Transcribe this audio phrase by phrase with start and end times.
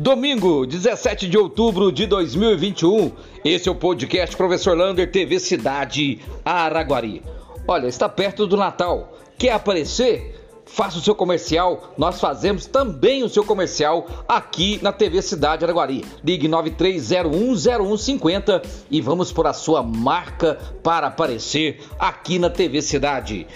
[0.00, 3.12] Domingo, 17 de outubro de 2021.
[3.44, 7.22] Esse é o podcast Professor Lander TV Cidade Araguari.
[7.68, 9.12] Olha, está perto do Natal.
[9.36, 10.40] Quer aparecer?
[10.64, 11.92] Faça o seu comercial.
[11.98, 16.02] Nós fazemos também o seu comercial aqui na TV Cidade Araguari.
[16.24, 23.46] Ligue 93010150 e vamos por a sua marca para aparecer aqui na TV Cidade.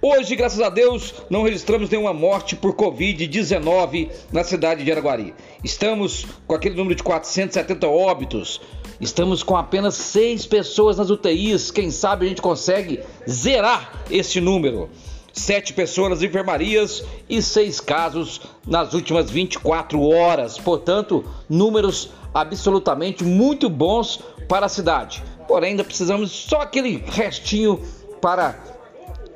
[0.00, 5.34] Hoje, graças a Deus, não registramos nenhuma morte por Covid-19 na cidade de Araguari.
[5.64, 8.60] Estamos com aquele número de 470 óbitos.
[9.00, 11.70] Estamos com apenas seis pessoas nas UTIs.
[11.70, 14.90] Quem sabe a gente consegue zerar esse número.
[15.32, 20.58] Sete pessoas nas enfermarias e seis casos nas últimas 24 horas.
[20.58, 25.24] Portanto, números absolutamente muito bons para a cidade.
[25.48, 27.80] Porém, ainda precisamos só aquele restinho
[28.20, 28.75] para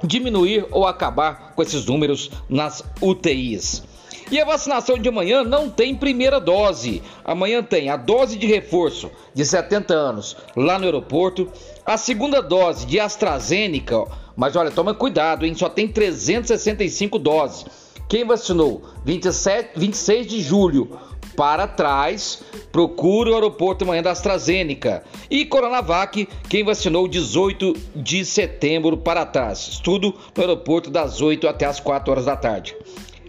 [0.03, 3.83] diminuir ou acabar com esses números nas UTIs.
[4.31, 7.03] E a vacinação de amanhã não tem primeira dose.
[7.25, 11.49] Amanhã tem a dose de reforço de 70 anos lá no aeroporto,
[11.85, 14.05] a segunda dose de AstraZeneca,
[14.37, 15.55] mas olha, toma cuidado, hein?
[15.55, 17.67] Só tem 365 doses.
[18.09, 20.97] Quem vacinou 27, 26 de julho
[21.41, 25.03] para trás, procure o aeroporto amanhã da AstraZeneca.
[25.31, 29.81] E Coronavac, quem vacinou 18 de setembro para trás.
[29.83, 32.77] Tudo no aeroporto das 8 até as 4 horas da tarde.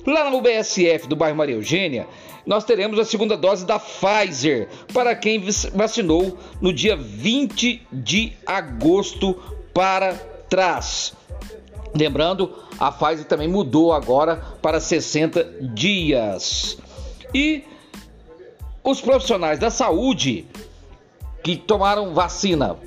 [0.06, 2.06] Lá no BSF do bairro Maria Eugênia,
[2.46, 5.42] nós teremos a segunda dose da Pfizer para quem
[5.74, 9.42] vacinou no dia 20 de agosto
[9.74, 10.16] para
[10.50, 11.14] trás.
[11.96, 16.78] Lembrando, a Pfizer também mudou agora para 60 dias.
[17.34, 17.64] E
[18.84, 20.46] os profissionais da saúde
[21.44, 22.78] que tomaram vacina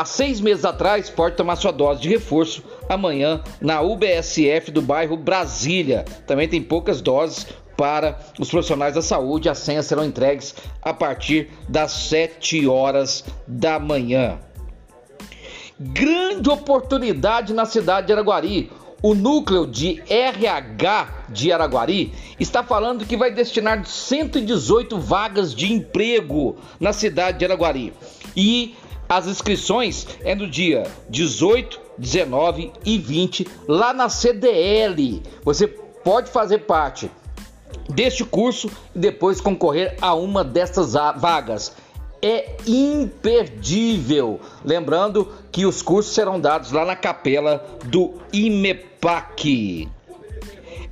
[0.00, 5.16] há seis meses atrás podem tomar sua dose de reforço amanhã na UBSF do bairro
[5.16, 6.04] Brasília.
[6.26, 9.48] Também tem poucas doses para os profissionais da saúde.
[9.48, 14.38] As senhas serão entregues a partir das 7 horas da manhã.
[15.78, 18.70] Grande oportunidade na cidade de Araguari.
[19.02, 26.58] O núcleo de RH de Araguari está falando que vai destinar 118 vagas de emprego
[26.78, 27.94] na cidade de Araguari.
[28.36, 28.74] E
[29.08, 35.22] as inscrições é no dia 18, 19 e 20 lá na CDL.
[35.42, 37.10] Você pode fazer parte
[37.88, 41.72] deste curso e depois concorrer a uma dessas vagas
[42.22, 44.40] é imperdível.
[44.64, 49.88] Lembrando que os cursos serão dados lá na capela do IMEPAC.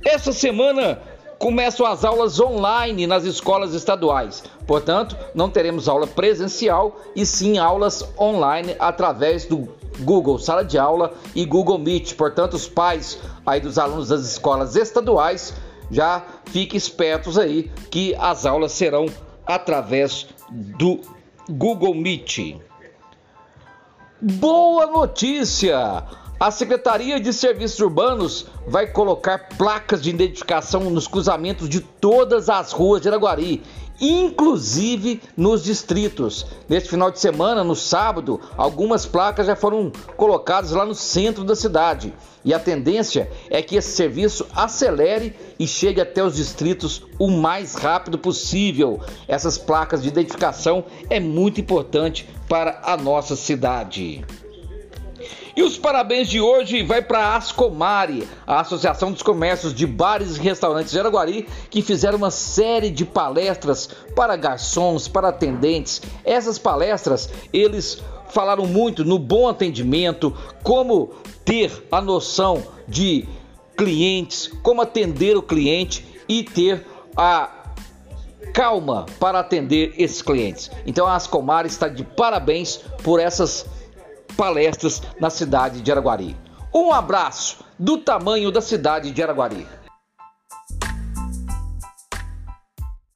[0.05, 1.01] Essa semana
[1.37, 4.43] começam as aulas online nas escolas estaduais.
[4.67, 9.69] Portanto, não teremos aula presencial e sim aulas online através do
[9.99, 12.15] Google Sala de Aula e Google Meet.
[12.15, 15.53] Portanto, os pais aí dos alunos das escolas estaduais
[15.89, 19.07] já fiquem espertos aí que as aulas serão
[19.45, 20.99] através do
[21.49, 22.61] Google Meet.
[24.21, 26.03] Boa notícia!
[26.39, 32.71] A Secretaria de Serviços Urbanos vai colocar placas de identificação nos cruzamentos de todas as
[32.71, 33.61] ruas de Araguari,
[33.99, 36.45] inclusive nos distritos.
[36.69, 41.57] Neste final de semana, no sábado, algumas placas já foram colocadas lá no centro da
[41.57, 42.13] cidade.
[42.45, 47.75] E a tendência é que esse serviço acelere e chegue até os distritos o mais
[47.75, 49.01] rápido possível.
[49.27, 54.23] Essas placas de identificação é muito importante para a nossa cidade.
[55.59, 60.37] E os parabéns de hoje vai para a Ascomari, a Associação dos Comércios de Bares
[60.37, 66.01] e Restaurantes de Araguari, que fizeram uma série de palestras para garçons, para atendentes.
[66.23, 70.33] Essas palestras, eles falaram muito no bom atendimento,
[70.63, 71.11] como
[71.43, 73.27] ter a noção de
[73.75, 76.87] clientes, como atender o cliente e ter
[77.17, 77.49] a
[78.53, 80.71] calma para atender esses clientes.
[80.85, 83.65] Então a Ascomar está de parabéns por essas
[84.35, 86.35] palestras na cidade de Araguari.
[86.73, 89.67] Um abraço do tamanho da cidade de Araguari.